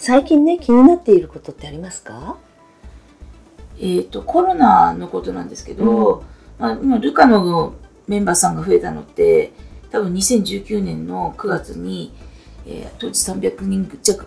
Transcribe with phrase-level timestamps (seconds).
[0.00, 2.38] 最近ね気になっていることってありますか？
[3.78, 6.24] えっ、とコロナのことなんですけど、
[6.58, 7.74] うん、まあ、今ルカの
[8.08, 9.52] メンバーさんが増えたのって
[9.90, 12.14] 多分2019年の9月に、
[12.66, 14.26] えー、当時300人弱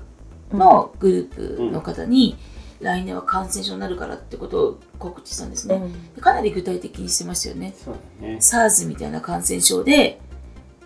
[0.52, 2.38] のグループの方に、
[2.80, 5.82] うん、来年は感染症になるからってことを告知したんですね、
[6.16, 7.74] うん、かなり具体的にしてましたよね。
[8.22, 8.38] ね。
[8.40, 10.20] SARS みたいな感染症で、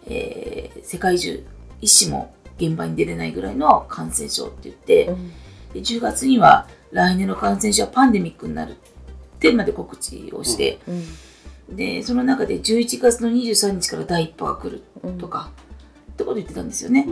[0.05, 1.45] えー、世界中
[1.81, 5.29] 医師も現場に出れないぐらいの感染症って言って、うん、
[5.73, 8.75] で10月には来年の感染症はパンデミックになるっ
[9.39, 11.03] てまで告知をして、うん。
[11.69, 14.83] うん、でその中で11月の23日から第1波が来る
[15.19, 15.51] とか、
[16.11, 17.07] ってこと言ってたんですよね。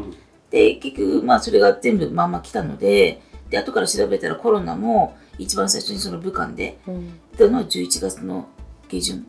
[0.49, 6.77] で結局まあそれが全部まんま来たのでで後から調べたらコロナも一番最初にその武漢で
[7.37, 8.47] 出たのは11月の
[8.87, 9.27] 下旬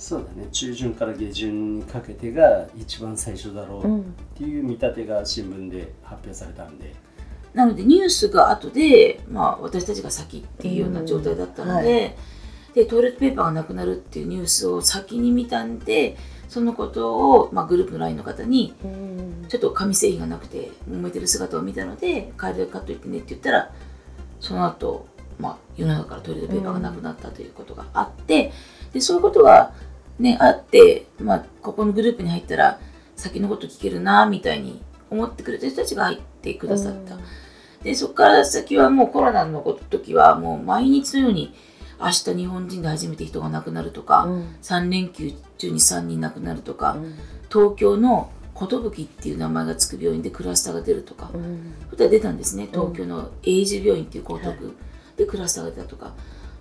[0.00, 0.48] そうだね。
[0.50, 4.02] 中旬から下旬にかけてが一番最初だろうっ
[4.34, 6.94] ていう見立てが新聞で発表されたんで、
[7.52, 12.14] なのでニュースが後で、まあ、私たちが先っていうような状態だったのではい、
[12.74, 16.16] でトイレットペーパーがなくなるっていうニュースを先に見たんで
[16.48, 18.74] そのことを、まあ、グループの LINE の方に、
[19.48, 23.70] ちょっと紙製品がなくて揉めてる姿を見たので帰りで買っといてねって言ったら
[24.40, 25.06] その後、
[25.38, 28.52] まあ世の中からトイレットペーパーがなくなったということがあって
[28.92, 29.72] でそういうことが
[30.20, 32.78] ね、あって、まあ、ここのグループに入ったら、
[33.16, 37.16] 先のこと聞けるな、みたいに思ってくれた人たちが入ってくださった。
[37.82, 41.54] で、そこから先はもうコロナの時は、もう毎日のように、
[42.00, 47.14] 明日日本人で初めて人が亡くなるとか、うん、3連休中に3人亡くなるとか、うん、
[47.50, 52.68] 東京の寿っていう名前がつく病院でクラスターが出るとか、うん、ことは出たんですね。
[52.70, 54.76] 東京の英治病院っていう江東区
[55.16, 56.14] でクラスターが出たとか、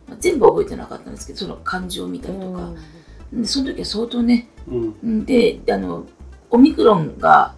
[0.07, 2.71] まあ、全部覚えてなかったんですけど、その漢字を見たりとか、
[3.43, 6.05] その時は相当ね、うん、であの
[6.49, 7.55] オミクロンが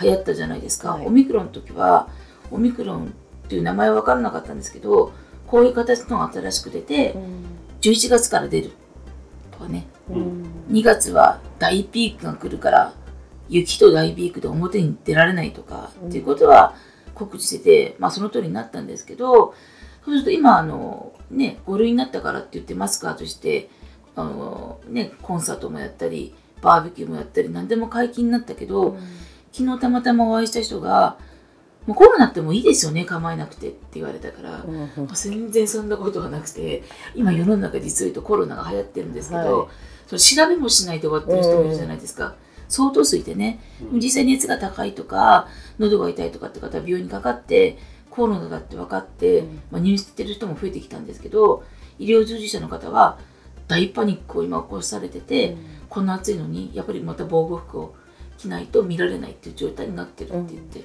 [0.00, 2.08] 流行ったじゃないですか、はい、オミクロンの時は
[2.50, 3.08] オミクロンっ
[3.48, 5.12] ていう名前は分からなかったんですけど
[5.46, 7.44] こういう形のが新しく出て、うん、
[7.80, 8.72] 11月から出る
[9.52, 12.92] とかね、うん、2月は大ピークが来るから
[13.48, 16.74] 雪と大ピークで表に出られないとか、うん、っていうことは
[17.14, 19.54] 告知してて、まあ、その通りになったんですけど
[20.04, 23.70] そうすると今あの、ね、5類になったからって言ってマスカーとして
[24.16, 29.00] あの、ね、コンサートもやったりバーベキューもやったり何でも解禁になったけど、うん、
[29.52, 31.18] 昨日たまたまお会いした人が
[31.86, 36.82] 「もうコロナってもういいですよね構えなくて」って言われたから、うん、全然そんなことがなくて
[37.14, 39.68] 今世の中実を言うとコロナが流行ってるんですけど、はい、
[40.06, 42.34] その調べもしないで終わってる人もいるじゃないですか。
[42.68, 43.60] 相当数いてね、
[43.92, 45.46] 実際熱が高いとか
[45.78, 47.78] 喉が痛いとかって方は病院にかかって
[48.10, 51.64] コロナだって分かって、まあ、入院してる人も増えてきたんですけど
[51.98, 53.18] 医療従事者の方は
[53.68, 57.94] 大パニックを今起こされてて、うん、こんな暑いのにやっぱりまた防護服を
[58.38, 60.80] 着ないと見られないっていう状態になってるって言って、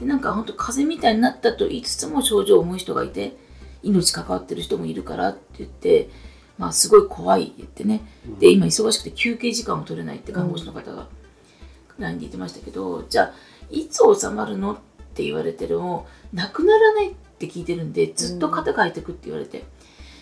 [0.00, 3.36] うん、でなんか本当風邪みたいになったと言いつつも症状重い人がいて
[3.82, 6.08] 命関わってる人もいるからって言って
[6.56, 11.08] まあすごい怖い言ってね、うん、で今忙しくて休憩時間も取れないって看護師の方が
[11.98, 13.32] LINE で言ってましたけど、じゃあ
[13.70, 14.76] いつ収まるのっ
[15.14, 19.64] て言われてるもなくならないって聞いてるんでずっと肩がいてくって言われて。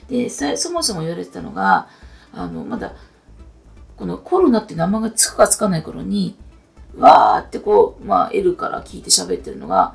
[0.08, 1.88] でそもそも言われてたのが
[2.32, 2.94] あのまだ
[3.96, 6.36] このコロナって名前がつくかつかない頃に
[6.96, 9.94] わーってこう、まあ、L から聞いて喋ってるのが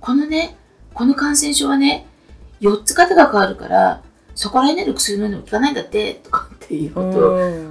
[0.00, 0.56] このね
[0.94, 2.06] この感染症はね
[2.60, 4.02] 4つ方が変わるから
[4.34, 7.10] そこら辺の薬飲んでも効かないんだってとかっていうこ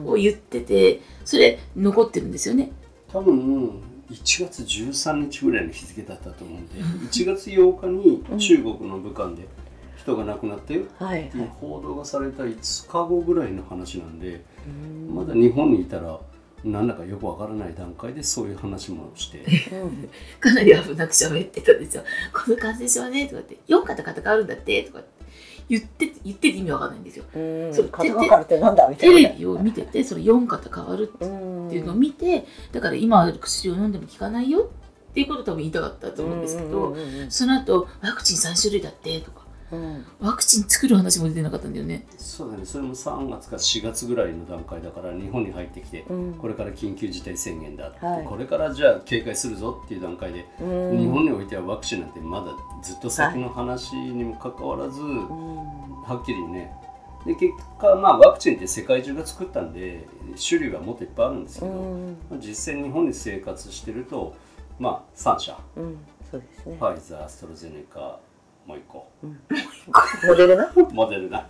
[0.06, 2.72] とを言っててそれ残ってるんですよね。
[3.12, 3.82] 多分
[4.12, 9.48] 1月13日ぐらいの日付だったと思うんで1月8日に中国の武漢で
[10.08, 10.82] 人が亡くなったよ。
[10.82, 11.42] ってい。
[11.42, 14.46] う報道がされた5日後ぐらいの話なんで、
[15.14, 16.20] まだ日本にいたら
[16.64, 19.40] なんだかよくわからない段階でそういう話もして。
[19.76, 20.10] う ん
[20.40, 22.04] かなり危なく喋ってたんですよ。
[22.34, 23.58] この感染症はねとかって。
[23.68, 25.02] 4型型変わるんだってとか
[25.70, 27.26] 言って言ってて意味わかんないんですよ。
[27.36, 27.74] うん。
[27.74, 29.30] そう肩がかるってなんだみたテいな。
[29.30, 31.72] レビを見ててそれ4型変わるってうん。
[31.72, 34.70] いうのを見てだから今ある薬を飲んでも効かないよ
[35.10, 36.96] っていうことを多分言いたかったと思うんですけど、
[37.30, 39.37] その後ワクチン3種類だってとかうん
[40.20, 42.06] ワクチン作る話も出てなかったんだよね。
[42.18, 42.66] そうだね。
[42.66, 46.34] それも3月か4月ぐらいの段階だから日本に入ってきて、うん。
[46.36, 48.26] これから緊急事態宣言だはい。
[48.26, 50.98] これからじゃあ警戒するぞっていう段階で、うん。
[50.98, 52.46] 日本においてはワクチンなんてまだ
[52.82, 55.28] ずっと先の話にもかかわらず、うん
[56.04, 56.74] はっきりね。
[57.26, 60.08] で結果まあワクチンって世界中が作ったんで
[60.48, 62.18] 種類はもっといっぱいあるんですけど、うん。
[62.30, 64.34] まあ実際日本に生活してると
[64.80, 65.60] まあ3社。
[65.76, 65.98] うん。
[66.32, 66.78] そうですね。
[66.80, 68.20] ファイザーアストロゼネカ
[68.68, 69.08] もう1個。
[70.28, 71.48] モデルナモデルナ、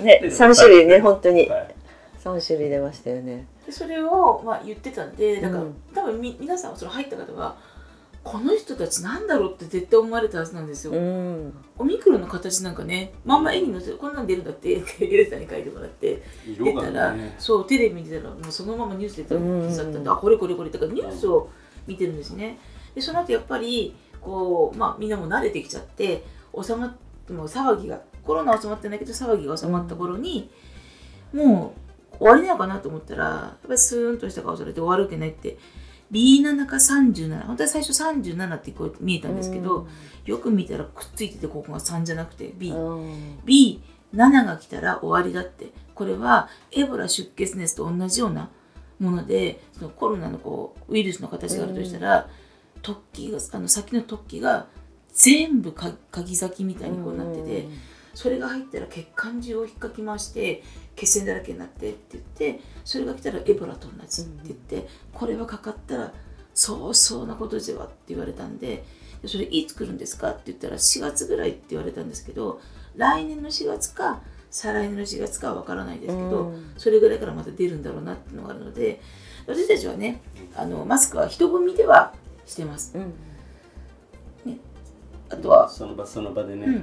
[0.00, 1.48] ね3種類ね本当に。
[1.48, 1.74] はい。
[2.22, 3.46] 3種類出ましたよね。
[3.64, 7.56] でそれをまあ言ってたんでだから、うん多分み皆さんその入った方は
[8.22, 10.92] この人たちなんだろうって絶対思われたはずなんですよ。
[10.92, 11.54] うん。
[11.78, 20.70] オミクロンの形なんかねまんま絵に載せてこんなん出るんだってってエレさんに書いてもらって出色たら、がねそうテレビ見てたらもうそのままニュース出てたうんだったんで、あこれこれこれ。
[20.70, 21.48] だからニュースを
[21.86, 22.58] 見てるんですね
[22.94, 26.24] でその後やっぱりこうまあみんなも慣れてきちゃって
[26.60, 26.94] 収まっ
[27.26, 30.50] てもう騒ぎがコロナは収まってないけど騒ぎが収まった頃に、
[31.32, 31.74] も
[32.14, 35.58] う終わりなのかなと思ったらやっぱりスーンとした顔されて終わるわけないって
[36.12, 39.86] B7 か37本当は最初37ってこう見えたんですけど、
[40.26, 43.38] よく見たらくっついててここが3じゃなくて B、うん。
[43.46, 43.80] B7
[44.44, 45.72] が来たら終わりだって。
[45.94, 48.48] これはエボラ出血熱と同じような
[48.98, 52.28] ものでそのコロナのこうウイルスの形があるとしたら、
[52.82, 54.66] 突起があの先の突起が
[55.12, 57.68] 全部か鍵先みたいにこうなってて、
[58.14, 60.62] それが入ったら血管中を引っかき回して
[60.96, 66.12] 血栓だらけになってって言ってそれが来たらエボラと同じって言って、これはかかったら
[66.54, 68.84] そうそうなことではって言われたんで
[69.22, 72.60] でそれいつ来るんですかって言ったら4月ぐらいって言われたんですけど
[72.96, 76.72] 来年の4月か再来年の4月かは分からないですけど、うん。
[76.76, 79.00] それぐらいからまた出るんだろうなっていうのがあるので
[79.46, 80.20] 私たちはね
[80.56, 82.14] あのマスクは人混みでは
[82.50, 82.92] してます。
[82.96, 83.12] うん
[85.32, 86.74] あとはその場その場でね、うん。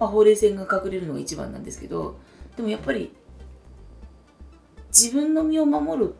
[0.00, 2.18] まあ、ほうれい線が隠れるのが一番なんですけど
[2.56, 3.14] でもやっぱり
[4.88, 6.14] 自分の身を守る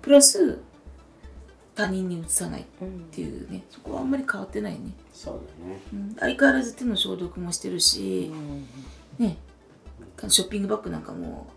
[0.00, 0.62] プラス
[1.74, 3.64] 他人にうつさないっうんていうね。
[3.68, 5.80] そこはあんまり変わってないね、そうだね。
[5.92, 8.66] うん、相変わらず手の消毒もしてるうし、ん
[9.18, 9.36] ね。
[10.28, 11.48] ショッピングバッグなんかも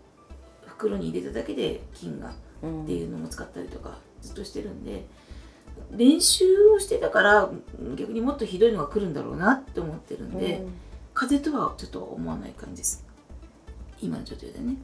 [0.66, 5.06] 袋に入れただけで菌がうんっていうのも使ったりとかずっとしてるんで
[5.96, 7.50] 練習をしてたから
[7.96, 10.72] 逆にもっとひどいのが来るんだろうなって思ってるんで、うん。
[11.14, 13.04] 風邪とはちょっと思わない感じです。
[14.00, 14.76] 今の状態でね。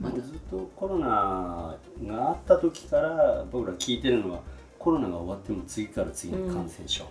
[0.00, 0.04] うん。
[0.04, 0.16] まだ。
[0.16, 1.76] ずっとコロナ
[2.06, 4.40] があった時から僕ら聞いてるのは
[4.78, 7.04] コロナが終わっても次から次に感染症、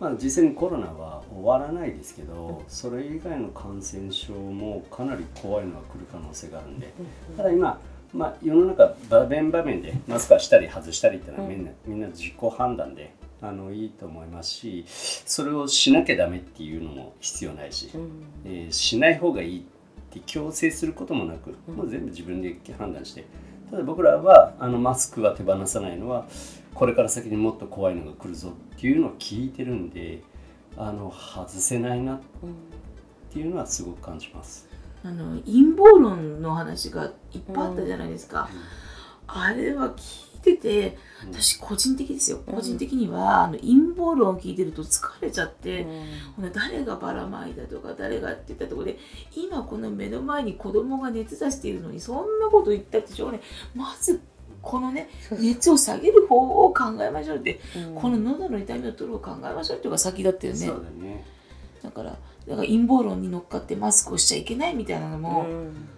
[0.00, 6.92] まあ実際にコロナは終わらないですけどそれ以外の感染症もかなり怖いのが来る可能性があるんで。
[7.36, 7.78] ただ今、
[8.14, 13.12] まあ、世の中場面場面でマスクはしたり外したりってのはみんな,、みんな自己判断で
[13.42, 18.10] あのいいと思いますしそれをしなきゃダメっていうのも必要ないし、うん。
[18.44, 19.62] えーしない方がいいっ
[20.10, 21.74] て強制することもなく、うん。
[21.74, 23.24] もう全部自分で判断して。
[23.70, 26.26] ただ僕らはあのマスクは手放さないのは
[26.72, 30.22] これから先にもっと怖いのが来るぞっていうのを聞いてるんで
[30.76, 32.20] あの外せないなっ
[33.32, 34.65] ていうのはすごく感じます。
[35.06, 38.48] あの陰謀論の話がいっぱいあったじゃないですか、
[39.28, 41.32] あれは聞いててうん。
[41.32, 42.54] 私個人的ですよ、うん。
[42.54, 45.86] 個人的にはあの陰謀論を聞いてると疲れちゃって、
[46.38, 46.52] うん。
[46.52, 48.98] 誰がばらまいたとか誰がって言ったところで
[49.34, 53.42] 今この目の前に子供が熱出しているのにそんなこと言ったってしょうがない。
[53.74, 54.20] まず
[54.62, 55.08] このね
[55.38, 57.94] 熱を下げる方法を考えましょうって、うん。
[57.94, 60.66] この喉の痛みを取るを考えましょうっていうのが先だったよね。
[60.66, 61.24] だね。
[61.82, 62.16] だから
[62.48, 65.88] だから陰謀論に乗っかってマスクをしちゃいけないみたいなのも、うん。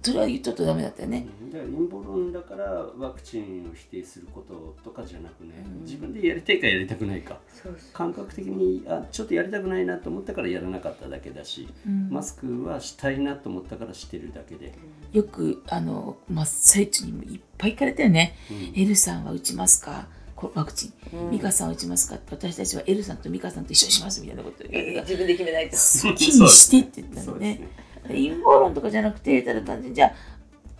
[0.00, 2.64] それは言っちゃうとダメだったよね、だから陰謀論だから
[2.98, 5.82] ワクチンを否定することとかじゃなくね、うん。
[5.82, 7.40] 自分でやりたいかやりたくないか。
[7.52, 7.92] そうそう。
[7.92, 12.10] 感覚的にあちょっとやりたくないなと思ったからやらなかっただけだし、うん。
[12.10, 14.72] マスクはしたいなと思ったからしてるだけで、
[15.12, 18.36] よくあの真っ最中にもいっぱい聞かれたよね。
[18.50, 18.80] うん。
[18.80, 20.06] エルさんは打ちますか？
[20.06, 20.17] こ
[20.54, 21.16] ワクチン。
[21.16, 21.30] うん。
[21.30, 24.64] ミカさんは打ちますかって私たちはエルさんとミカさんと一緒にしますみたいなこと。
[24.68, 25.76] 言 う自分で決めないと。
[25.76, 27.68] 好きにしてって言ったのね。
[28.06, 30.12] 陰謀論とかじゃなくてただ単純にじゃあ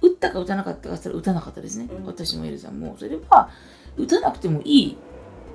[0.01, 2.07] 打ったか打たなかったかそれ打たなかったですね、うん。
[2.07, 2.97] 私もエルさんも。
[2.99, 3.51] それは
[3.97, 4.97] 打たなくてもいい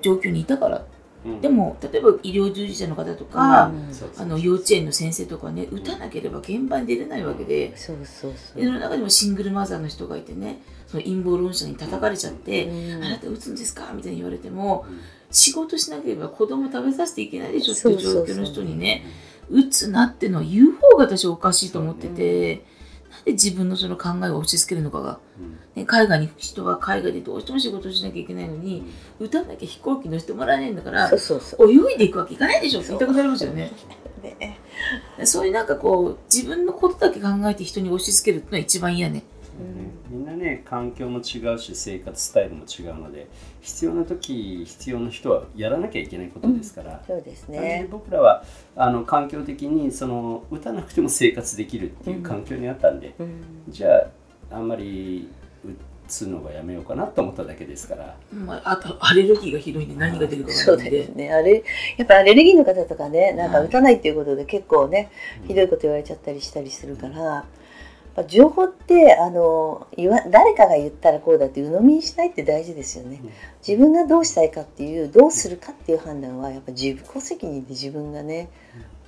[0.02, 0.86] 状況にいたから。
[1.26, 1.42] うん。
[1.42, 8.62] でも例えば医療従事者の方とか、うんあの幼稚園の先生とかね打たなければ現場に出れないわけで、そうそうそう。
[8.62, 10.62] でその中でもシングルマザーの人がいてね
[10.94, 13.04] その陰謀論者に叩かれちゃって、うん。
[13.04, 13.92] あなた打つんですか？
[13.94, 15.00] みたいに言われてもうん。
[15.32, 19.04] 仕事しなければ子供食べさせていけないでしょってそいう状況の人にね
[19.50, 22.66] 打つなってのは言う方が私おかしいと思ってて、
[23.10, 25.58] なんで自分のその考えを押し付けるのかが、うん。
[25.76, 28.84] ね、海外に行く人は海外でどうしても仕事しなきゃいけないのに、
[29.20, 31.72] 打たなきゃ飛行機乗せてもらえないんだからそうそうそう。
[31.72, 33.72] 泳いでいくわけいかないでしょって言いたくなりますよね。
[34.22, 34.60] ね。
[35.26, 39.24] そういうなんかこう自分のことだけ考えて人に押し付けるってのは一番嫌ね。
[40.10, 43.28] みんなね環境も違うし生活スタイルも違うので
[43.62, 47.88] 必要な時必要な人はやらなきゃいけないことですから、そうですね。
[47.90, 48.44] 僕らは
[48.76, 53.44] あの環境的にその打たなくても生活できるっていう環境にあったんで、うん。
[53.70, 53.96] じゃ
[54.52, 55.30] ああんまり
[55.66, 55.70] 打
[56.08, 61.00] つのがやめようかなと思っただけですから、まあ、あとアレルギーがひどいんで何が出るかわそうからないんで。
[61.00, 61.34] ですね。
[61.34, 61.64] あれ
[61.98, 63.68] やっぱアレルギーの方とかねなんかはい。
[63.68, 65.10] 打たないっていうことで結構ね
[65.48, 67.46] ひどいこと言われちゃったりしたりするから、
[68.28, 73.20] 情報ってあの言わ誰かが言ったらこうだって鵜呑みにしないって大事ですよね。
[73.68, 78.50] 自分がどうしたいかっていうどうするかっていう判断はやっぱ自己責任で自分がね、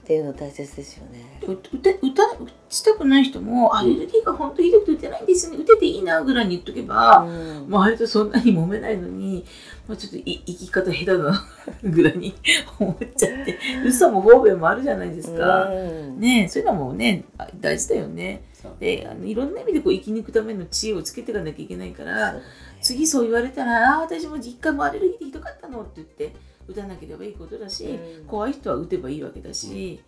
[0.05, 1.39] っていうの大切ですよね。
[1.41, 2.37] 打て打た打
[2.69, 9.43] ちたくない人もアレルギーが本当ひどくて打てないんですよね打てていいなぐらいに言っとけば、うんまあ、割とそんなに揉めないのに、
[9.87, 11.47] まあ、ちょっとい生き方下手だな
[11.83, 12.35] ぐらいに
[12.77, 15.69] 思っちゃって嘘も方便もあるじゃないですか。
[15.69, 18.43] うんねえそういうのもねあ大事だよね。
[18.79, 22.31] であのいろんな意味でこう生き抜くための知恵をつけていかなきゃいけないから。
[22.33, 22.41] そう
[22.85, 26.35] 次そう言われたら「ああ私も実家もアレルギーでひどかったの」って言って
[26.67, 30.03] 打たなければいいことだし、うん怖い人は打てばいいわけだし、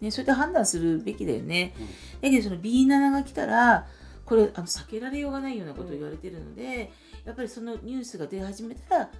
[0.00, 1.74] ね、そうやって判断するべきだよね。
[1.78, 3.86] うんだけどその B7 が来たら
[4.24, 6.90] これあの避けられようがないようなことを言われてるので、
[7.24, 9.10] やっぱりそのニュースが出始めたら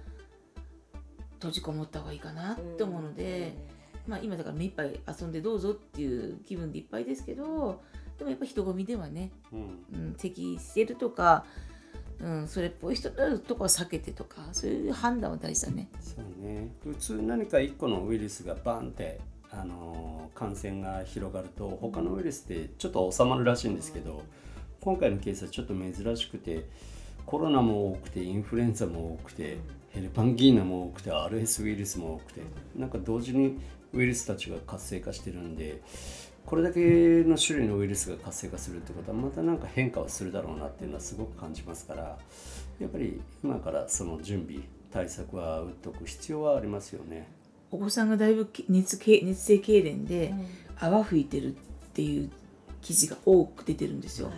[1.35, 3.55] 閉じこもった方がいいかなって思うので、
[4.05, 7.81] まあ、今だから目いっぱい遊んでどうぞっていう気分でいっぱいですけど
[8.17, 9.59] でもやっぱ人混みではね、うん
[9.93, 11.45] うん、適してるとか、
[12.19, 15.89] うん、それっぽい人のとこは避けてとかそういう判断は大事だね。
[15.99, 19.19] そうね普通何か一個のウイルスがバンって
[19.51, 24.23] あの感染が広がると他のウイルスってちょっと収まるらしいんですけど
[24.81, 26.65] 今回のケースはちょっと珍しくて
[27.25, 29.57] コロナも多くてインフルエンザも多くて
[29.89, 32.41] ヘルパンギーナも多くて RS ウイルスも多くて
[32.75, 33.57] なんか同時に
[33.93, 35.81] ウイルスたちが活性化してるんで
[36.47, 36.79] これだけ
[37.25, 42.17] の種類のウイルスが活性化するってことはまたなんか変化をするだろうなっていうのはすごく感じますから
[42.79, 44.63] やっぱり今からその準備
[44.93, 47.27] 対策は打っておく必要はありますよね。
[47.69, 50.33] お子さんがだいぶ熱け熱性痙攣で
[50.79, 51.57] 泡吹いてるっ
[51.93, 52.31] ていう
[52.81, 54.31] 記事が多く出てるんですよ。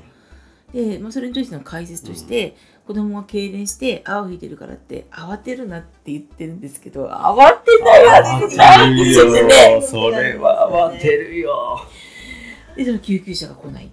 [0.73, 2.55] で、まあ、それに対しての解説として、
[2.89, 9.79] 子供が痙攣して泡吹いてるからって慌てるなって言ってるんってど慌てないわけじゃないんですよね。
[9.83, 11.85] それは慌てるよ。
[12.75, 13.89] でその救急車が来ないっ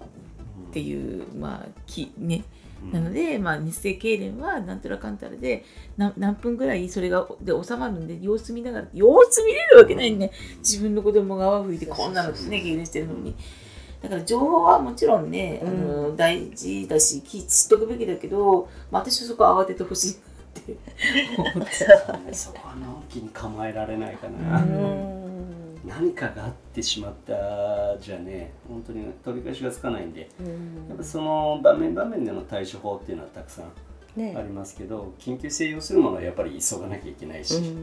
[0.73, 2.43] ていうまあきね
[2.91, 5.63] なので、まあ、日性痙攣はなんとらかんたらで
[5.95, 13.35] 何分ぐらいそれがで収まるんで様子見ながら様子見れるわけないね自分の子供が泡吹いてこんなのですね痙攣してるのに
[14.01, 20.15] だから情報はもちろんね、あの大事だしき知っとくべきだけど、まあ、私はそこは慌ててほしいっ
[20.61, 20.77] て
[21.37, 21.71] 思って。
[22.33, 24.61] そこは直樹に構えられないかな。
[24.61, 25.17] うん。
[25.85, 30.21] 何かがあってしまったじゃね本当に取り返しがつかないんで。
[30.89, 33.71] やっぱその場面場面での対処法っていうのはたくさん
[34.19, 34.35] ね。
[34.37, 37.75] ありますけど緊急性要するものはやっぱり急がなきゃいけないし、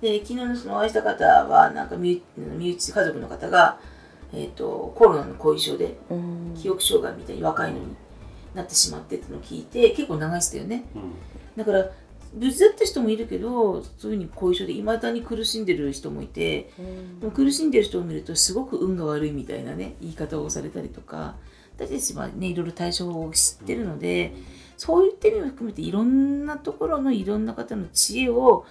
[0.00, 3.78] で昨日のそのお会いした方はなんか身身内家族の方が、
[4.32, 6.54] えー、とコロナの後遺症でうん。
[6.56, 7.86] 記憶障害みたいに若いのに
[8.54, 10.84] なってしまってってのを聞いて結構長いしたよね。
[10.94, 11.12] うん。
[11.56, 11.90] だから
[12.34, 16.70] 無事だった人もいるけどそういうふうに後遺症でいまだに苦しんでる人もいて
[17.20, 21.36] でも苦しんでる人を見るとすごく運が悪いみたいなね言い方をされたりとか
[21.76, 24.32] 私たちはねいろいろ対処法を知ってるので
[24.78, 28.64] そういった意味も含めていろんなところのいろんな方の知恵を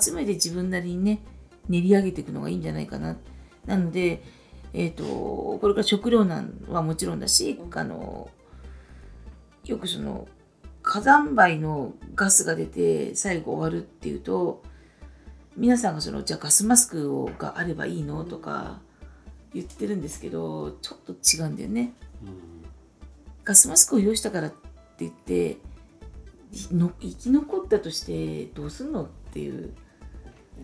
[0.00, 1.22] 集めて自分なりにね
[1.68, 3.16] 練り上げていくのがいいんじゃないかな。
[3.66, 4.22] なので、
[4.74, 8.30] えー、とこれから食糧難はもちろんだしあの
[9.64, 10.26] よくその
[10.82, 14.62] 火山灰のガスが出て最後終わるっていうと
[15.56, 18.80] 皆さんがそのじゃあガスマスクをがあればいいのとか
[19.54, 21.92] 言ってるんですけどちょっと違うんだよね。
[23.44, 24.56] ガスマスクを用意したからって
[25.00, 25.58] 言って
[26.70, 29.74] いの生き残ったとしてどうすんのっていう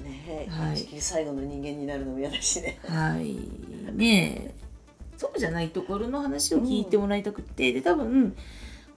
[0.05, 0.77] ねえ、はい。
[0.77, 2.79] 地球最後の人間になるのも嫌だしね。
[2.87, 3.37] はい。
[3.95, 4.55] ねえ。
[5.17, 8.37] そうじゃないところの話を聞いてもらいたくって、で多分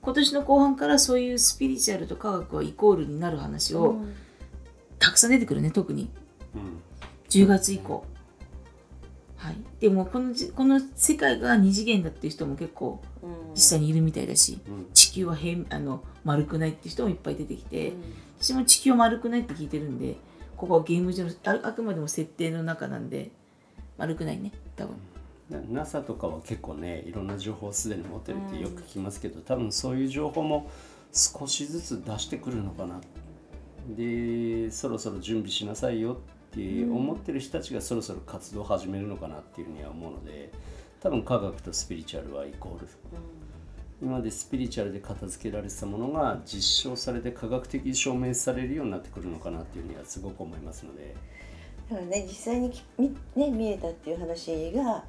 [0.01, 3.98] 今年の後半からそういうスピリチュアルと科学はイコールになる話を
[5.00, 6.10] たくさん出てくるね特に。
[6.55, 6.81] うん。
[7.29, 8.05] 10月以降。
[9.38, 13.53] はい、でもこのじこの世界が二次元だっていう人も結構うん。
[13.55, 14.88] 実際にいるみたいだし、うん。
[14.93, 17.93] 地球は平あの丸くないっていう人もいっぱい出てきて、
[18.39, 20.17] 私も地球は丸くないって聞いてるんで
[20.62, 23.32] ここはゲーム上のああくまでも設定の中なんで
[23.98, 24.96] 丸くないね多分。
[25.50, 30.70] な NASA とかは結構ねいろんな情報をすでに持ってるってよく聞きますけど、多分そういう情報も
[31.12, 33.01] 少しずつ出してくるのかな。
[33.89, 36.15] でそろそろ準備しなさいよっ
[36.51, 40.51] て思ってる人たちがそろそろ活動を始めるのかなっていうふうには思うので
[41.00, 42.88] 多分科学とスピリチュアルはイコール
[44.01, 51.15] 今までスピリチュアルで片付けられてたものが実証されて科学的に証明されるようになってくるのかなっていうふうにはすごく思いますので。
[51.89, 55.03] だからね実際にきみ、ね、見えたっていう話が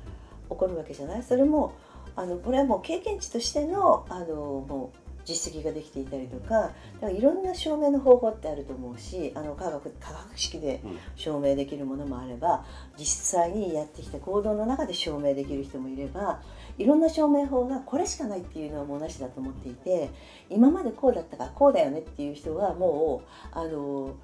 [0.51, 1.23] 起こるわけじゃない？
[1.23, 1.73] それも
[2.17, 10.99] あのこれはもう経験値としてのあのもう実績ができていたりとかだからいろんな証明の方法ってあると思うしあの科学科学式でうん。
[11.17, 12.65] 証明できるものもあれば
[12.97, 16.41] 実際にやってきた行動の中で証明できる人もいれば
[16.79, 20.11] いろんな証明法がこれしかないっていうのはもうなしだと思っていて
[20.49, 24.15] 今までこうだったからこうだよねっていう人はもうあの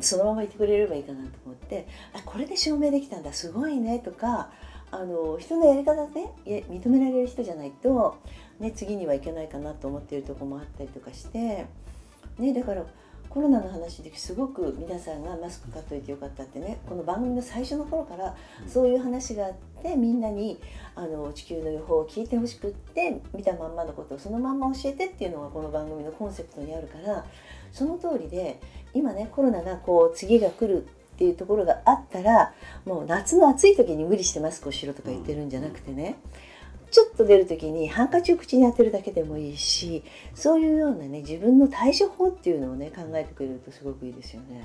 [0.00, 4.50] そのままいてくれればいいかなと思ってあこれで証明できたんだすごいねとか
[4.92, 8.18] あの人のやり方で、認められる人じゃないと、
[8.60, 11.66] ね、次にはいけないかなと思っているところもあったりとかして、
[12.38, 12.84] ね、だから
[13.30, 18.36] コロナの話ですごく皆さんがマスク買っといてよかったってねこの番組の最初の頃から
[18.66, 19.52] そういう話があっ
[19.82, 20.60] てみんなに
[20.96, 27.24] あの地球の予報を聞いてほしくって見たまんまのことをそのまんま教えてっていうのがこの番組のコンセプトにあるから
[27.72, 28.60] その通りで
[28.94, 32.52] 今ねコロナがこう次が来るっていうところがあったら
[32.84, 36.16] もう夏の暑い時に無理してマスクをしろとか言ってるんじゃなくてね
[36.90, 40.02] ちょっと出る時にハンカチを口に当てるだけでもいいし
[40.34, 44.62] そういうようなね自分の対処法っていうのをね考えてくれるとすごくいいですよね。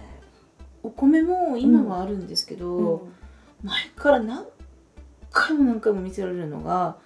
[0.84, 3.08] お米も今はあるんですけど、
[3.64, 4.46] 前から何
[5.32, 6.98] 回も何回も見せられるのが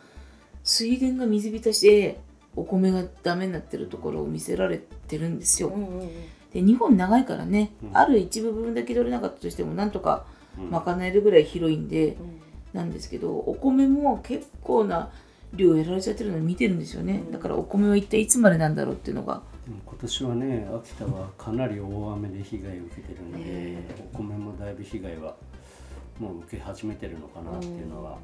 [0.64, 2.20] 水田が水浸しで
[2.58, 4.78] お米がダメになってるところを見せられ
[5.08, 5.70] てるんですよ。
[5.70, 6.10] うんうんうん。
[6.54, 7.98] で日本長いからね、うん。
[7.98, 10.26] ある一部分だけ取れなかったとしてもなんとか
[10.58, 10.70] うん。
[10.72, 15.10] 賄えるぐらい広いんでうんなんですけどお米も結構な
[15.54, 17.32] 量やられちゃってるの見てるんですよね、うん。
[17.32, 19.42] だからお米は一体いつまでなんだろうっていうのが。
[19.66, 25.36] でも今年はね秋田はかなり大雨で被害を受けてるんで、ねお米もだいぶ被害は
[26.20, 28.20] もう受け始めてるのかなっていうのは、だか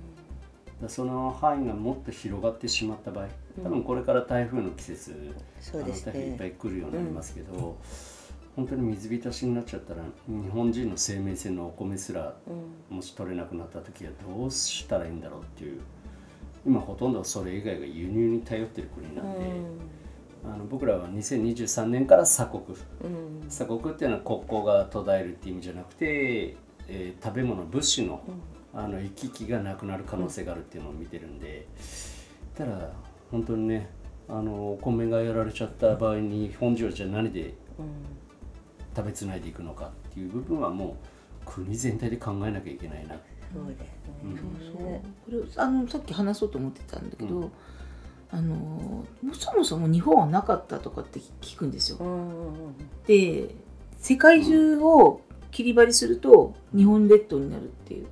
[0.83, 3.27] らその範囲がもっと広がってしまった場合
[3.63, 6.49] 多分これから台風の季節、そうですあの台風いっぱね。
[6.49, 7.77] い来るようになりますけど、
[8.55, 12.97] 本当に水浸しになっちゃったら日本人の生命線のお米すらうん。
[12.97, 15.81] もし取れなくなった時はどうしたらいいんだろうっていう
[16.65, 19.45] 今ほとんどそれ以外が輸入に頼ってる国なんで、
[20.43, 22.63] あの僕らは2023年から鎖国。
[23.03, 23.07] う
[23.45, 23.47] ん。
[23.47, 26.55] 鎖国っていうのは国交が途絶えるっていう意味じゃなくて、
[26.87, 28.21] えー食べ物物資の
[28.73, 31.65] あの行き来がなくなる可能性があるっていうのを見てるんで
[32.53, 32.89] ただ
[33.31, 33.89] 本当にね
[34.27, 37.85] あのお米がやられちゃった場合に日本人はじゃあ何でうん
[38.95, 40.97] 食べつないでいくのかっていう部分はも
[41.45, 43.15] う国全体で考えなきゃいけないな。
[43.53, 43.87] そうですね。
[44.23, 44.37] うん。
[44.71, 45.41] そう。
[45.43, 47.51] これあのさっき話そうと思ってたんだけど、うん。
[48.31, 51.99] あのそもそも日本はなかったとかって聞くんですよ。
[53.07, 53.55] で
[53.97, 58.07] 世界中を切り張りすると日本列島になるっていう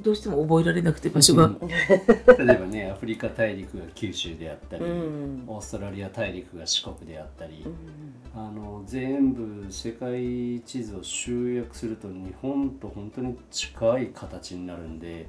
[0.00, 1.58] どうしても覚えられなくて場所が、うん。
[1.68, 5.44] 例えばねアフリカ大陸が九州であったり、うん。
[5.46, 8.40] オーストラリア大陸が四国であったり、うん。
[8.40, 15.28] あの全部世界地図を集約すると日本と本当に近い形になるんで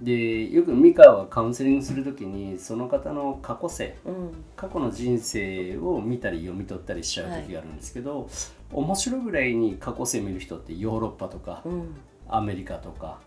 [0.00, 4.32] でよく美香はカウンセリングする時にその方の過去性うん。
[4.54, 8.28] 過去の人生を見たり読み取ったりしちゃう時があるんですけど、
[8.72, 11.96] 面白いぐらいに過去性見る人ってヨーロッパとかうん。
[12.28, 13.20] アメリカとか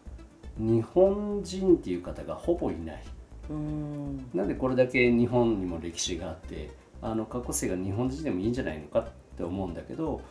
[0.60, 3.04] 日本人っていう方がほぼいない。
[3.50, 6.69] うんなんでこれだけ日本にも歴史があって
[7.02, 10.22] あの過去性が日本人でもいいんじゃないのかって思うんだけど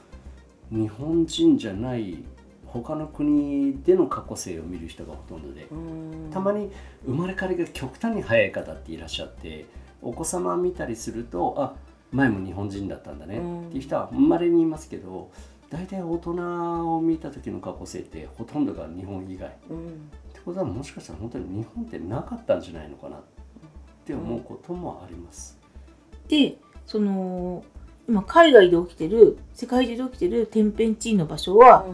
[0.71, 2.23] 日本人じゃない
[2.67, 6.71] 他の国での過去性を見る人がほとんどでうんたまに
[7.05, 9.67] 生まれ変わりが極端に早い方っていらっしゃって
[10.01, 11.75] お子様見たりするとあ
[12.13, 15.31] 前も日本人だったんだねっていう人はまれにいますけど
[15.71, 19.55] 大体大人を見た時の過去性ってほとんどが日本以外。
[20.49, 23.21] ことはもしかしたら本当に日本ってなかったんじゃないのかなっ
[24.07, 25.59] て思うこともあります。
[26.29, 26.57] で
[26.87, 27.65] その
[28.09, 31.85] 今海外で起きてる世界中で起きてる天変地異の場所は、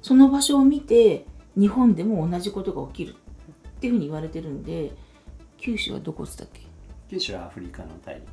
[0.00, 1.26] その場所を見て
[1.58, 4.92] 日本でも同じことが起きるっていうふうに言われてるんで
[5.58, 6.62] 九州はどこっつったっけ？
[7.10, 8.24] 九州はアフリカの大陸。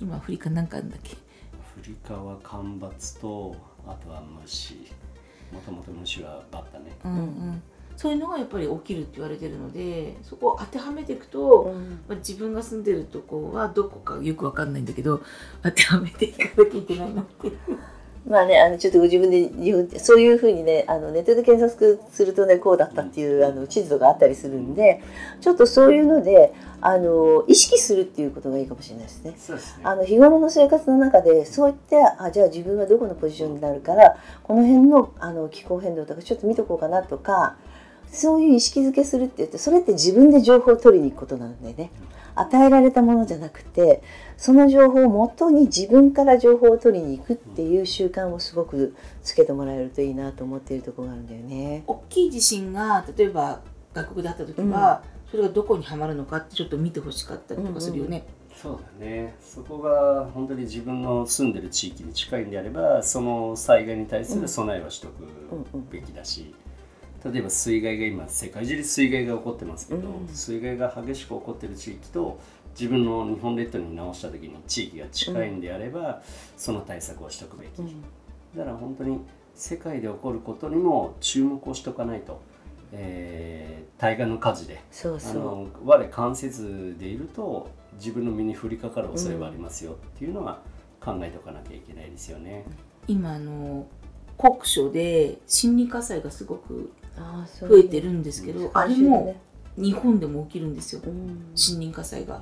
[0.00, 1.14] 今アフリカなんかあるんだっけ？
[1.14, 3.56] アフリカは干ばつと
[3.88, 4.86] あとは虫。
[5.52, 7.62] もともと虫はバッタねうんうん、
[7.96, 15.22] そういうのがやっぱり起きるって言われてるのでそこを当てはめていくと、うんまあ、自分が住んでるとこはどこかよくわかんないんだけど
[15.62, 17.52] 当てはめていかなきゃいけないなって。
[18.28, 25.00] まあね、あのちょっとご自分で言うそういうふうにねあのネットで検索するとねこうだったっていうあの地図があったりするんで
[25.40, 29.34] ちょっとそういうのであの意識するっていうことがいいかもしれないですね。
[29.38, 37.56] そうですねあの日頃の生活の中でそういってあじゃあ自分はどこのポジションになるからこの辺のあの気候変動とかちょっと見とこうかなとか
[38.16, 41.90] そういう意識づけするって言ってそれって自分で情報を取りに行くことなんでね。
[42.38, 44.02] 与えられたものじゃなくて
[44.36, 51.84] その情報をもとに自分から情報を取りに行くっていう習慣をすごくつけてもらえるといいなと思っているところがあるんだよね。
[51.86, 53.62] 大きい地震が例えば
[53.94, 58.26] 外国であった時は、それがどこにはまるのかってちょっと見てほしかったりとかするよね。
[58.54, 59.34] そうだね。
[59.40, 65.24] そこが本当に自分の住んでる地域に近いんであればその災害に対する備えはしとく
[65.90, 66.54] べきだし、
[67.24, 70.28] 例えば水害が今世界中で水害が起こってますけど、うん。
[70.28, 72.38] 水害が激しく起こってる地域と
[72.78, 76.22] 自分の日本列島に直した時に地域が近いんであれば、
[76.56, 78.02] その対策をしとくべき、うん。
[78.56, 79.20] だから本当に
[79.54, 82.40] 世界で起こることにも注目をしとかないと、
[82.92, 85.34] えー対岸の火事であそうそう。
[85.34, 90.60] の我関せずでいると自分の身に降りかかる恐れはありますよっていうのは
[91.00, 92.64] 考えておかなきゃいけないですよね。
[93.08, 93.86] 今あの
[94.36, 96.92] 酷暑で森林火災がすごく
[97.60, 99.40] 増えてるんですけど、あれもね。
[99.78, 101.02] 日本でも起きるんですよ。
[101.04, 101.12] うん。
[101.54, 102.40] 森林火災が。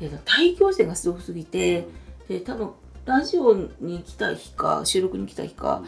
[0.00, 1.88] で大気汚染がすごすぎて
[2.28, 2.70] で多分
[3.04, 5.82] ラジオに来た日か収録に来た日か、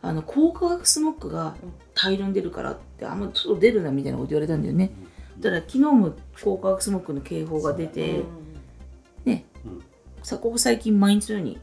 [0.00, 1.56] あの高化学スモッグが
[1.94, 4.92] 大量に出るからってあんま外出るなみたいなこと言われたんだよね。
[5.40, 8.22] だから昨日も高化学スモッグの警報が出て、
[9.24, 9.82] ね、うん。
[10.22, 11.58] さここ最近毎日のように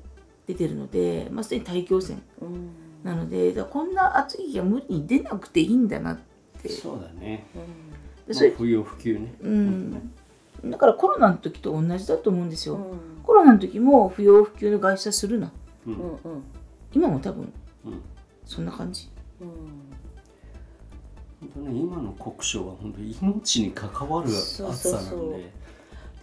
[0.47, 2.69] 出てるので、まあ、すでに大気汚染うんうん
[3.05, 6.19] なのでだからこんな暑い日は無理に出なくていいんだなっ
[6.63, 6.69] て。
[6.69, 7.45] そうだね。
[8.27, 9.35] でそれまあ不要不急ね。
[9.41, 10.11] うん、
[10.65, 12.99] だからコロナの時と同じだと思うんですよ、うん。
[13.23, 15.51] コロナの時も不要不急の外出はするな。
[15.85, 15.93] うん。
[15.93, 16.43] うんうん。
[16.93, 17.53] 今も多分
[17.85, 18.01] うん。
[18.43, 19.07] そんな感じ。
[19.39, 19.47] うん。
[21.41, 25.53] 本当ね今の国書は本当に命に関わる暑さそうそうなんで。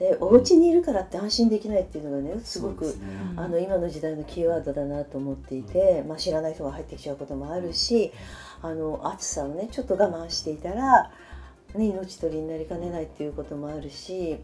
[0.03, 2.93] でお家にいるからって安心できないっていうのがねすごくね。
[3.37, 8.13] あの今の時代のキーワードだなと思っていて、まあ、知らない人が入ってきちゃうこともあるし
[8.63, 11.13] あの暑さをねちょっと我慢していたら、
[11.77, 14.39] ね、命取りになりかねないっていうこともあるし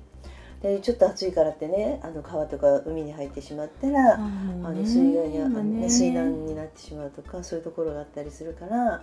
[0.63, 9.03] でちょっと暑いからってねあの川とか海に入ってしまったら、あの水害に、あのね、水難になってしまうとかそういうところがあったりするから。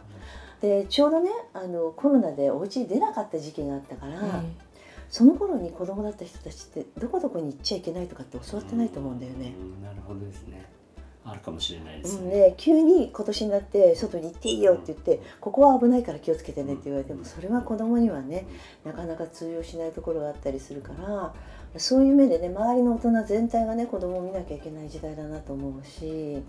[0.62, 4.42] でちょうどねあのコロナでお家に出なかった時期があったから。
[5.10, 9.54] その頃に子供だった人たちってどこどこに行っちゃいけないとかって教わってないと思うんだよね。
[9.60, 10.66] うんなるほどですね。
[11.28, 12.30] あるかもしれないでうん、すね。
[12.30, 18.46] で急に今年になって外に行っていいよって言ってここは危ないから気をつけてねって言われてもそれは子供にはね
[18.84, 21.34] なかなか通用しないところがあったりするから
[21.80, 26.44] そういう目でね周りの大人全体がね子供を見なきゃいけない時代だなと思うし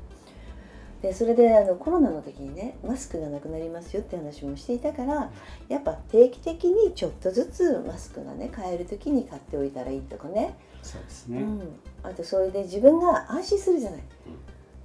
[1.03, 5.31] でそれであのコロナの時にねマスクがなくなりますよって話もしていたから
[5.69, 10.57] やっぱ定期的にちょっとずつマスクがね買える時に買っておいたらいいとかね。
[10.83, 11.43] そうですね。
[11.43, 14.03] うん、あとそれで自分が安心するじゃない、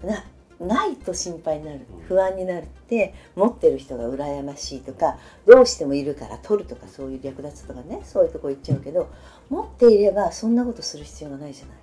[0.03, 0.25] な
[0.59, 2.01] ないと心配になるうん。
[2.01, 9.09] 不安になるって持ってる人が羨ましいとかどうしてもいるから取るとかそういう略奪とかねそういうとこ行っちゃうけど
[9.49, 11.77] 持っていればそんなことする必要がないじゃない。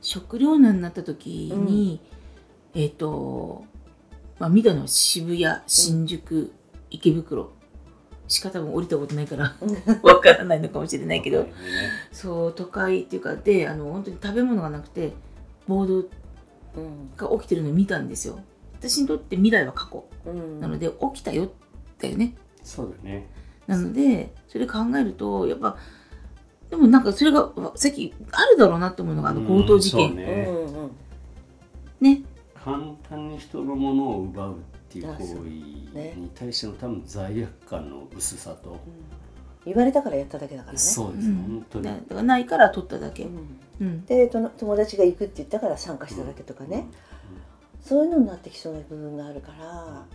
[0.00, 2.00] 食糧難になった時に、
[2.74, 3.64] えっ、と
[4.38, 6.52] まあ見たのは渋谷新宿、
[6.90, 7.52] 池袋。
[8.28, 9.54] しか多分降りたことないから
[10.02, 11.52] わからないのかもしれないけど、ね。
[12.12, 15.12] そう都会っていうかであの本当に食べ物がなくて
[15.68, 16.06] 暴動うん。
[17.16, 18.40] が起きてるのを見たんですよ。
[18.74, 20.04] 私にとって未来は過去。
[20.26, 20.60] うん。
[20.60, 21.50] なので起きたよ
[22.00, 22.34] だよね。
[22.62, 23.28] そうだね。
[23.66, 25.76] なのでそれ考えるとやっぱ
[26.70, 30.10] でもなんかそれがわさっきあるだろうなって思うのがあの強盗事件。
[30.10, 30.48] うんね。
[32.00, 32.22] ね
[32.64, 34.56] 簡単に人のものを奪うっ
[34.88, 35.34] ていう行為
[36.20, 38.80] に対しての多分罪悪感の薄さと、
[39.64, 40.78] 言われたからやっただけだからね。
[40.78, 41.42] そうですね、うん。
[41.42, 43.58] 本当に、だだからないから取っただけ、うん。
[43.80, 44.04] うん。
[44.04, 46.86] でとの友達が行くって言ったから参加しただけとかね、
[47.84, 50.06] そういうのになってきそうな部分があるから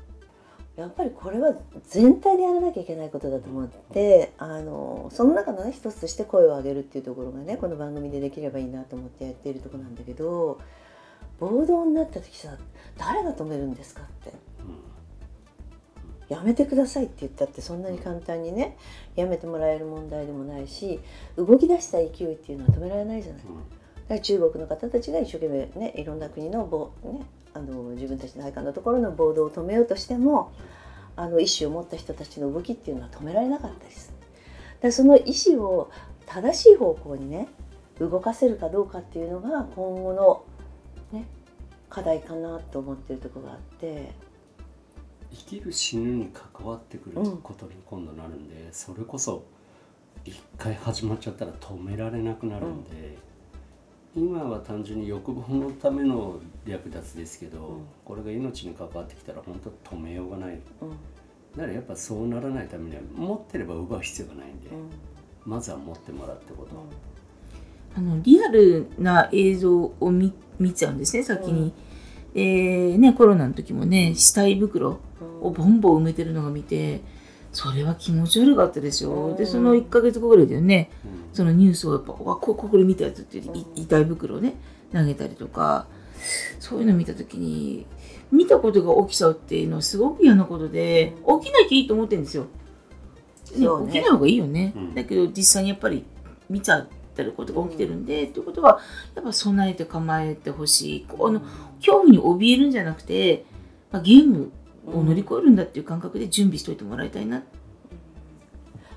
[0.77, 1.53] やっぱりこれは
[1.87, 10.61] 全体でやらなきゃいけないことだと思ってあのその中のね一つとして声を上げるっていうところがねこの番組でできればいいなと思ってやっているところなんだけど
[11.39, 12.57] 暴動になった時さ
[12.97, 14.33] 誰が止めるんですかって
[16.29, 18.77] やめてくださいって言ったってそんなに簡単にね
[19.15, 20.99] やめてもらえる問題でもないし
[21.37, 23.43] 動き出した勢いっていうのは止められないじゃない。
[23.43, 23.63] うんうん
[24.07, 27.21] だから中国の方たちが一生懸命ねいろんな国のぼ、ね、
[27.53, 30.53] あの自分たちの配下のところの暴動を止めようとしても
[31.17, 34.13] あの意思を持った人たちの動きっていうのは止められなかったです。
[34.81, 35.91] だその意思を
[36.25, 37.49] 正しい方向にね
[37.99, 40.43] 動かせるかどうかっていうのが今後の、
[41.11, 41.25] ね、
[41.89, 44.27] 課題かなと思ってるところがあって。
[45.29, 49.45] 生きる死ぬに関わってくることに今度なるんで、うん、それこそ
[50.23, 53.17] 一回始まっちゃったら止められなくなるんで、
[54.15, 60.59] うん、今は単純に欲望のための略奪ですけど、うん、これが命に関わってきたら本当止めようがない、
[61.55, 64.69] だからやっぱそうならないためには持ってれば奪う必要がないんで、
[65.45, 66.71] まずは持ってもらうってこと。
[67.97, 71.73] あのリアルな映像を見見ちゃうんですね先に。
[72.35, 74.99] えーね、コロナの時もね死体袋
[75.41, 77.01] をボンボン埋めてるのが見て
[77.51, 80.91] それは気持ち悪かったですよ、でその1か月後ぐらいだよね、
[81.33, 83.41] そのニュースをやっぱわここれ見たやつって
[83.75, 84.53] 遺体袋をね
[84.93, 85.87] 投げたりとか
[86.59, 87.87] そういうの見た時に
[88.31, 92.43] 見たことが起きちゃうっていうのはすごく嫌なことで起きなきゃいいと思ってるんですよ。
[92.43, 96.03] ね、起きない方がいいよね、うん、だけど実際にやっぱり
[96.49, 96.85] 見ちゃ
[97.23, 98.79] ってることが起きてるんで、うん、ってことは
[99.15, 101.41] やっぱ備えて構えてほしいあの
[101.79, 103.45] 恐怖に怯えるんじゃなくて、
[103.91, 104.51] まあ、ゲーム
[104.85, 107.43] を乗り越えるんだっていう感覚で準備しておいてもらいたいな。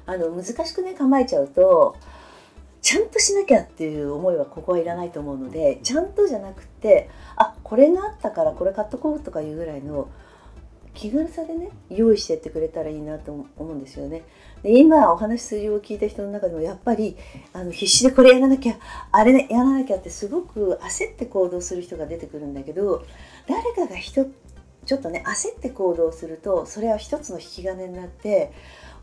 [0.06, 1.96] あの難しくね構えちゃうと
[2.82, 10.08] ちゃんとしなきゃっていう思いはここはいらないと思うのでちゃんとじゃなくてあこれがあったからこれ買っとこうとかいうぐらいの
[10.94, 14.22] 気軽さでね用意してってくれたらいいなと思うんですよね。
[14.62, 17.16] で今お話数字を聞いた人の中でもやっぱり
[17.52, 18.76] あの必死でこれやらなきゃ
[19.10, 23.04] あれ、ね、やらなきゃってすごく焦って行動する人が出てくるんだけど
[23.46, 24.26] 誰かが人
[24.84, 28.52] ちょっとね焦って行動するとそれは一つの引き金になって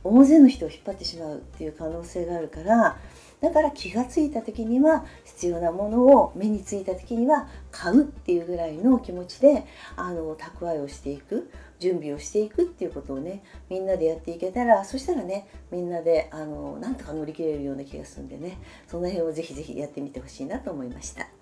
[0.04, 2.98] 大勢の人を引っ張ってしまうっていう可能性があるから
[3.42, 21.37] だから気が付いた時には必要なものを目についた時には買うっていうぐらいの気持ちであの蓄えをしていく準備をしていくっていうことをねみんなでやっていけたらそしたらねみんなであのなんとか乗り切れるような気がするんでねその辺をぜひぜひやってみてほしいなと思いました。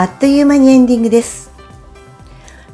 [0.00, 1.50] あっという間にエンディングです。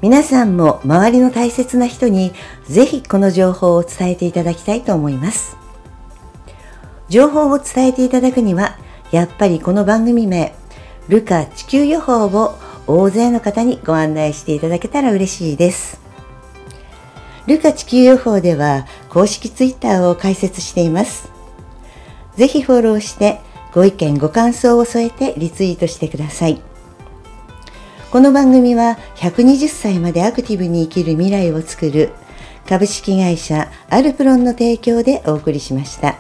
[0.01, 2.31] 皆さんも周りの大切な人に
[2.69, 5.57] ぜひこの情報を伝えていただきたいと思います。
[7.09, 8.79] 情報を伝えていただくには、
[9.11, 10.55] やっぱりこの番組名、
[11.09, 12.55] ルカ地球予報を
[12.87, 16.01] 大勢の方にご案内していただけたら嬉しいです。
[17.49, 21.29] ルカ地球予報では公式ツイッターを開設しています。
[22.37, 23.41] ぜひフォローして
[23.75, 26.63] ご意見ご感想を添えてリツイートしてください。
[28.17, 32.13] この番組は120歳までアクティブに生きる未来をつくる
[32.67, 36.17] 株式会社アルプロンの提供でお送りしました。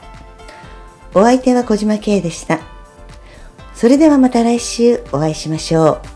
[1.14, 2.60] お相手は小島慶でした。
[3.74, 6.15] それではまた来週お会いしましょう。